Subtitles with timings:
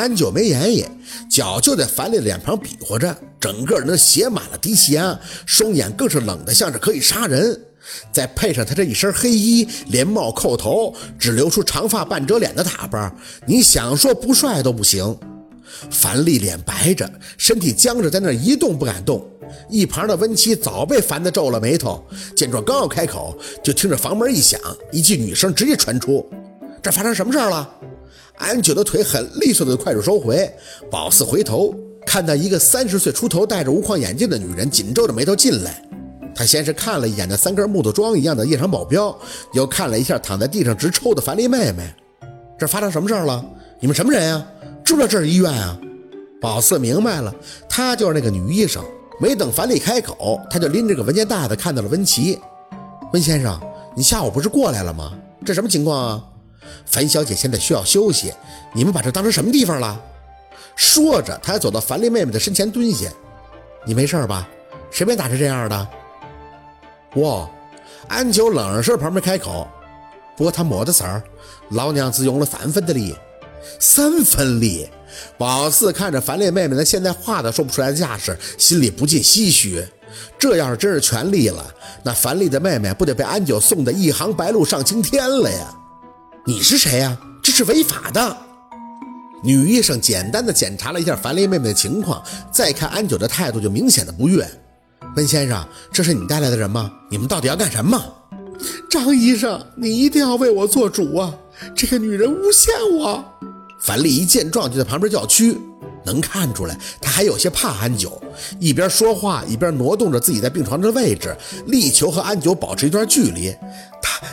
[0.00, 0.82] 安九没言语，
[1.28, 7.60] 脚就在樊丽脸庞比划着，整个人都写满了低气压，双眼更是冷得像是可以杀人。
[8.10, 13.14] 再配上他这一身黑衣，连帽扣头，只留出长发半遮脸的打扮，
[13.46, 15.14] 你想说不帅都不行。
[15.90, 19.22] 樊丽脸白着，身体僵着，在那一动不敢动。
[19.68, 22.02] 一旁的温琪早被烦得皱了眉头，
[22.34, 24.58] 见状刚要开口，就听着房门一响，
[24.92, 26.24] 一句女声直接传出
[26.82, 27.68] ：“这发生什么事儿了？”
[28.38, 30.50] 安九的腿很利索的快速收回，
[30.90, 31.74] 宝四回头
[32.06, 35.82] 看到一个三十岁出头、戴着无框眼镜的女人，紧皱着眉头进来。
[36.34, 39.14] 他先是看了一眼那三根木头桩一样的夜场保镖，
[39.52, 41.92] 又看了一下躺在地上直抽的樊丽妹妹。
[42.58, 43.44] 这发生什么事儿了？
[43.78, 44.46] 你们什么人啊？
[44.82, 45.78] 知不知道这是医院啊？
[46.40, 47.34] 宝四明白了，
[47.68, 48.82] 她就是那个女医生。
[49.20, 52.38] 没等樊丽开口，他就拎着个文件袋子看到了温琪。
[53.12, 53.60] 温先生，
[53.94, 55.12] 你下午不是过来了吗？
[55.44, 56.24] 这什么情况啊？
[56.86, 58.32] 樊小姐现在需要休息，
[58.72, 60.00] 你们把这当成什么地方了？
[60.76, 63.08] 说着，他还走到樊丽妹妹的身前蹲下。
[63.84, 64.48] 你没事吧？
[64.90, 65.88] 谁被打成这样的？
[67.16, 67.48] 哇！
[68.08, 69.68] 安九冷着身旁边开口。
[70.36, 71.22] 不过他抹的色儿，
[71.70, 73.14] 老娘只用了三分的力，
[73.78, 74.88] 三分力。
[75.36, 79.86] 宝四看着樊丽妹妹那现在话都说不出来的架势，心里不禁唏嘘。
[80.38, 85.74] 这要是真是全力了，那樊丽的妹妹不得被安九送的一行白鹭上青天了呀？
[86.50, 87.16] 你是谁呀？
[87.40, 88.36] 这是违法的。
[89.40, 92.20] 女医生简单的检查了一下樊丽妹妹的情况，
[92.50, 94.44] 再看安九的态度就明显的不悦。
[95.14, 96.90] 温先生，这是你带来的人吗？
[97.08, 98.02] 你们到底要干什么？
[98.90, 101.32] 张医生，你一定要为我做主啊！
[101.72, 103.24] 这个女人诬陷我。
[103.80, 105.56] 樊丽一见状就在旁边叫屈，
[106.04, 108.20] 能看出来她还有些怕安九，
[108.58, 111.32] 一边说话一边挪动着自己在病床的位置，
[111.68, 113.54] 力求和安九保持一段距离。
[114.02, 114.29] 他他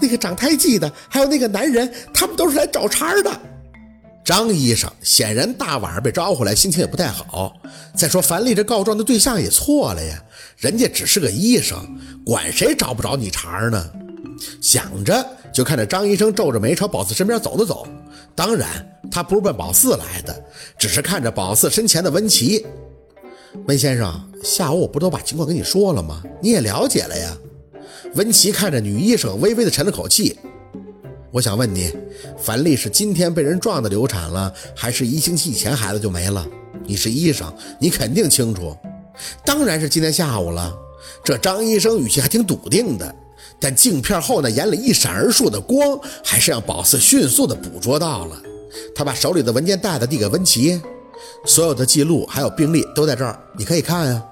[0.00, 3.30] 那个长胎记的，还有那个男人，他们都是来找茬的。
[4.24, 7.54] 张医生显然大晚上被招回来，心情也不太好。
[7.96, 10.22] 再说樊丽这告状的对象也错了呀，
[10.58, 11.78] 人家只是个医生，
[12.26, 13.90] 管谁找不着你茬呢？
[14.60, 17.88] 想着，就看着张医生皱着眉朝宝四身边走了走。
[18.34, 18.68] 当然，
[19.10, 20.44] 他不是奔宝四来的，
[20.78, 22.64] 只是看着宝四身前的温琪。
[23.66, 26.22] 温先生，下午我不都把情况跟你说了吗？
[26.42, 27.34] 你也了解了呀。
[28.14, 30.38] 温琪看着女医生，微微的沉了口气。
[31.30, 31.92] 我想问你，
[32.38, 36.46] 樊丽是今天被人撞的流产了，还是一星期以前孩子就没了？
[36.86, 38.74] 你是医生，你肯定清楚。
[39.44, 40.74] 当然是今天下午了。
[41.22, 43.14] 这张医生语气还挺笃定的。
[43.60, 48.40] 但镜片后那眼里一闪而烁的光，还是让宝四迅速的捕捉到了。
[48.94, 50.80] 他把手里的文件袋子递给温琪，
[51.44, 54.24] 所有的记录还有病历都在这儿，你可以看啊。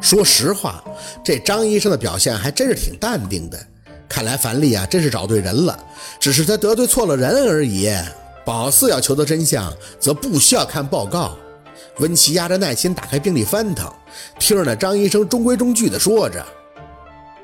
[0.00, 0.82] 说实话，
[1.22, 3.58] 这张医生的表现还真是挺淡定的。
[4.08, 5.78] 看来樊丽啊，真是找对人了，
[6.18, 7.88] 只是他得罪错了人而已。
[8.44, 11.36] 宝四要求得真相，则不需要看报告。
[11.98, 13.92] 温琪压着耐心打开病历翻腾，
[14.38, 16.44] 听着那张医生中规中矩地说着。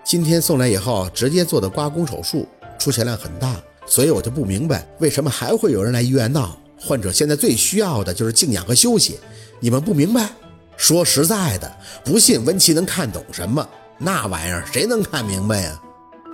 [0.02, 3.54] 今天送来以后，直接做的刮宫手术，出血量很大，
[3.86, 6.58] 所以我就不明白为什么还会有人来医院闹。
[6.80, 9.18] 患者现在最需要的就是静养和休息，
[9.60, 10.30] 你们不明白？
[10.76, 11.70] 说实在的，
[12.04, 13.66] 不信温琪能看懂什么？
[13.98, 15.80] 那玩意儿谁能看明白呀？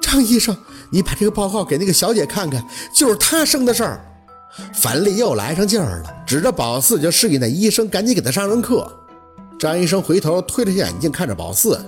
[0.00, 0.56] 张医生，
[0.90, 2.62] 你把这个报告给那个小姐看看，
[2.94, 4.04] 就是她生的事儿。
[4.74, 8.90] 樊丽又来上劲儿了，指着宝四就示意那医生赶紧给他上上课。
[9.58, 11.80] 张医生回头推了下眼镜，看着宝四。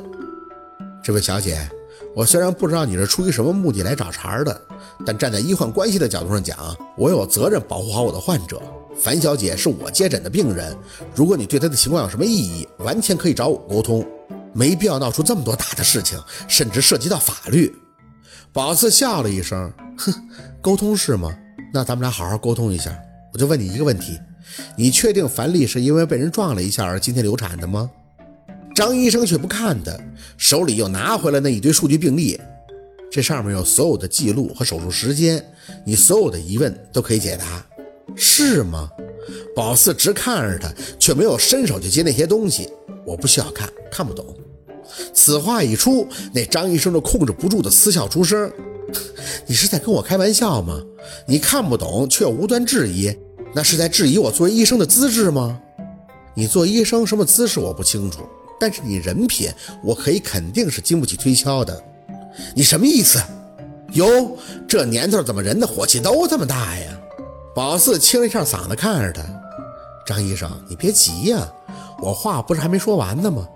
[1.03, 1.69] 这位小姐，
[2.15, 4.61] 我虽然不知道你是出于什么目的来找茬的，
[5.05, 6.57] 但站在医患关系的角度上讲，
[6.97, 8.63] 我有责任保护好我的患者。
[8.97, 10.77] 樊小姐是我接诊的病人，
[11.13, 14.07] 如果你对她的情况有什么异议，完全可以找我沟通，
[14.53, 16.17] 没必要闹出这么多大的事情，
[16.47, 17.75] 甚至涉及到法律。
[18.53, 20.15] 宝四笑了一声，哼，
[20.63, 21.37] 沟通是吗？
[21.73, 22.97] 那咱们俩好好沟通一下。
[23.33, 24.17] 我就问你一个问题，
[24.77, 27.91] 你确定樊丽是因为被人撞了一下而今天流产的吗？
[28.75, 29.97] 张医生却不看他，
[30.37, 32.39] 手里又拿回来那一堆数据病历，
[33.09, 35.43] 这上面有所有的记录和手术时间，
[35.87, 37.65] 你所有的疑问都可以解答，
[38.17, 38.91] 是吗？
[39.55, 42.69] 宝四直看着他，却没有伸手去接那些东西。
[43.07, 44.27] 我不需要看，看不懂。
[45.13, 48.51] 此话一出，那张医生就控制不住的嗤笑出声
[49.47, 50.83] ：“你是在跟我开玩笑吗？
[51.29, 53.17] 你看不懂却又无端质疑，
[53.55, 55.61] 那是在质疑我作为医生的资质吗？
[56.35, 58.19] 你做医生什么姿势我不清楚。”
[58.59, 59.51] 但是你人品，
[59.83, 61.83] 我可以肯定是经不起推敲的。
[62.55, 63.21] 你什么意思？
[63.93, 64.37] 哟，
[64.67, 66.99] 这年头怎么人的火气都这么大呀？
[67.55, 69.23] 宝四清了一下嗓子，看着他，
[70.07, 71.49] 张医生，你别急呀，
[72.03, 73.49] 我话不是还没说完呢吗？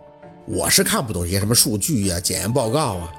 [0.47, 3.13] 我是看不懂些什么数据呀、检验报告啊，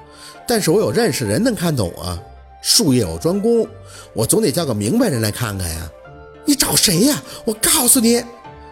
[0.48, 2.18] 但是我有认识人能看懂啊。
[2.62, 3.66] 术业有专攻，
[4.14, 5.90] 我总得叫个明白人来看看呀。
[6.44, 7.22] 你找谁呀？
[7.44, 8.22] 我告诉你。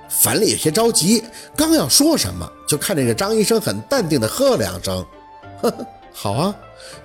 [0.08, 1.22] 樊丽有些着急，
[1.56, 5.04] 刚要说什么，就看这个张医生很淡定的呵了两声
[5.62, 6.54] ：“呵呵，好啊，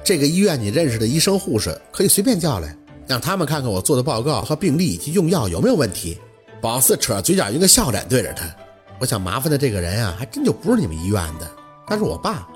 [0.03, 6.17] 这个医院你认识的医生护士可以随便叫来，让他们看看我做的报告和病历以及用药有没有问题。”
[6.61, 8.45] 宝四扯嘴角，一个笑脸对着他
[8.97, 11.51] ：“我想麻烦的这个人啊，还真就不是你们医院的，
[11.85, 12.47] 他是我爸。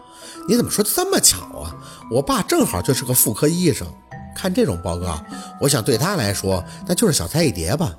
[0.47, 1.75] 你怎么说这么巧啊？
[2.09, 3.85] 我爸正好就是个妇科医生。
[4.33, 5.21] 看这种报告，
[5.59, 7.94] 我想对他来说，那就是小菜一碟吧。”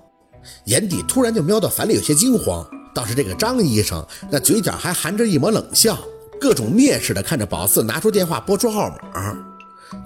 [0.65, 5.99] 眼底突然就瞄到樊丽有些惊慌，倒是这个张医生那嘴角还含着一抹冷笑，
[6.41, 9.37] 各种蔑视的看着宝四拿出电话拨出号码。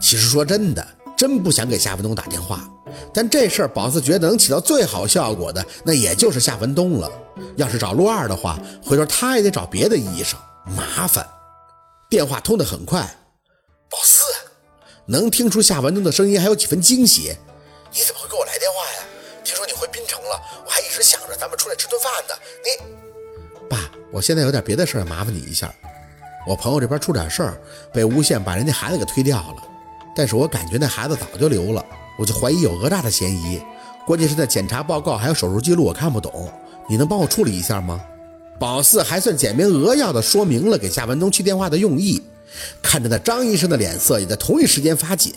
[0.00, 0.86] 其实说真的，
[1.16, 2.68] 真不想给夏文东打电话，
[3.12, 7.10] 但这事儿宝四觉得能起到最好效果的，那也就是夏文东了。
[7.56, 10.38] 要是找陆二的话，回头他也得找别的医生，
[10.76, 11.26] 麻烦。
[12.08, 13.00] 电话通得很快，
[13.90, 14.22] 宝四
[15.06, 17.34] 能听出夏文东的声音还有几分惊喜。
[20.92, 22.34] 是想着咱们出来吃顿饭呢。
[22.62, 25.72] 你，爸，我现在有点别的事儿，麻烦你一下。
[26.46, 27.56] 我朋友这边出点事儿，
[27.92, 29.62] 被诬陷把人家孩子给推掉了。
[30.14, 31.84] 但是我感觉那孩子早就留了，
[32.18, 33.62] 我就怀疑有讹诈的嫌疑。
[34.06, 36.52] 关键是那检查报告还有手术记录我看不懂，
[36.88, 38.00] 你能帮我处理一下吗？
[38.58, 42.22] 宝四还算简明扼要的说明了给夏文东去电话的用意，
[42.82, 45.32] 看着那张医生的脸色也在同一时间发紧。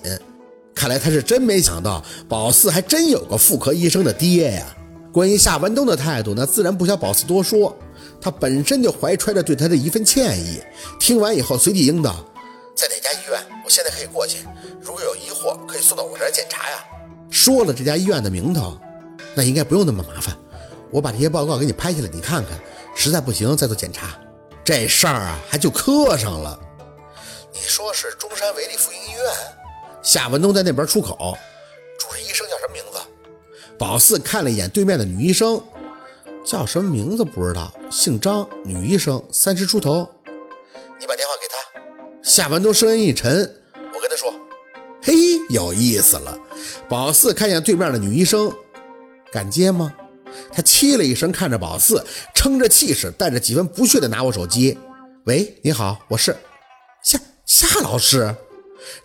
[0.76, 4.76] 看来他是真没想到，宝四还真有个妇科医生的爹呀。
[5.16, 7.74] 关于夏文东的态度，那自然不需宝四多说，
[8.20, 10.62] 他本身就怀揣着对他的一份歉意。
[11.00, 12.18] 听完以后，随即应道
[12.76, 13.40] ：“在哪家医院？
[13.64, 14.40] 我现在可以过去。
[14.82, 16.84] 如果有疑惑，可以送到我这儿检查呀。”
[17.32, 18.78] 说了这家医院的名头，
[19.34, 20.36] 那应该不用那么麻烦。
[20.92, 22.60] 我把这些报告给你拍下来，你看看，
[22.94, 24.20] 实在不行再做检查。
[24.66, 26.60] 这事儿啊，还就磕上了。
[27.54, 29.34] 你说是中山维利妇婴医院？
[30.04, 31.38] 夏文东在那边出口，
[31.98, 32.45] 主任医生？
[33.78, 35.62] 宝四看了一眼对面的女医生，
[36.46, 40.10] 叫什么名字不知道，姓张，女医生，三十出头。
[41.00, 41.82] 你把电话给他。
[42.24, 43.38] 夏文东声音一沉，
[43.94, 44.34] 我跟他说。
[45.02, 45.14] 嘿，
[45.50, 46.38] 有意思了。
[46.88, 48.52] 宝四看见对面的女医生，
[49.32, 49.94] 敢接吗？
[50.52, 54.78] 他气了一声，看着宝四，撑着气势，带着几分不屑的拿我手机。
[55.26, 56.36] 喂，你好，我是
[57.04, 58.34] 夏夏老师。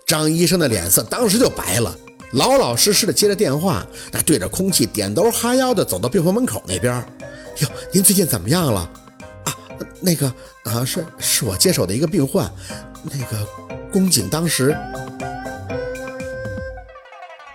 [0.07, 1.97] 张医生的脸色当时就白了，
[2.33, 6.95] 老老实实的接着电话，那对着空气点头哈腰的走到病房门口那边。
[7.59, 8.81] 哟，您最近怎么样了？
[9.45, 9.57] 啊，
[10.01, 10.33] 那个
[10.65, 12.51] 啊，是是我接手的一个病患，
[13.03, 13.47] 那个
[13.93, 14.77] 宫颈当时。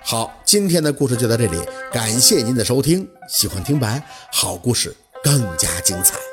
[0.03, 1.57] 好，今天的故事就到这里，
[1.91, 3.07] 感谢您的收听。
[3.29, 6.24] 喜欢听白，好故事更加精彩。